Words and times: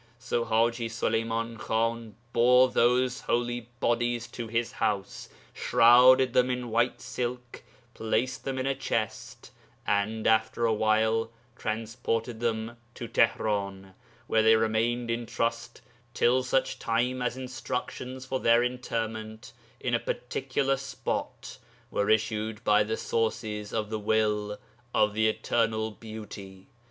'So 0.17 0.43
Haji 0.45 0.89
Suleyman 0.89 1.57
Khan 1.57 2.15
bore 2.33 2.69
those 2.71 3.21
holy 3.21 3.69
bodies 3.79 4.25
to 4.29 4.47
his 4.47 4.71
house, 4.71 5.29
shrouded 5.53 6.33
them 6.33 6.49
in 6.49 6.71
white 6.71 6.99
silk, 6.99 7.61
placed 7.93 8.43
them 8.43 8.57
in 8.57 8.65
a 8.65 8.73
chest, 8.73 9.51
and, 9.85 10.25
after 10.25 10.65
a 10.65 10.73
while, 10.73 11.31
transported 11.55 12.39
them 12.39 12.77
to 12.95 13.07
Tihran, 13.07 13.93
where 14.25 14.41
they 14.41 14.55
remained 14.55 15.11
in 15.11 15.27
trust 15.27 15.81
till 16.15 16.41
such 16.41 16.79
time 16.79 17.21
as 17.21 17.37
instructions 17.37 18.25
for 18.25 18.39
their 18.39 18.63
interment 18.63 19.53
in 19.79 19.93
a 19.93 19.99
particular 19.99 20.77
spot 20.77 21.59
were 21.91 22.09
issued 22.09 22.63
by 22.63 22.81
the 22.81 22.97
Sources 22.97 23.71
of 23.71 23.91
the 23.91 23.99
will 23.99 24.57
of 24.95 25.13
the 25.13 25.27
Eternal 25.29 25.91
Beauty. 25.91 26.65